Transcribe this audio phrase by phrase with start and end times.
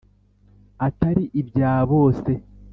[0.87, 2.31] atari ibya bose.